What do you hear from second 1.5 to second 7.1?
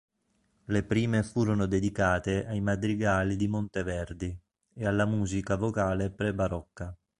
dedicate ai madrigali di Monteverdi, e alla musica vocale pre-barocca.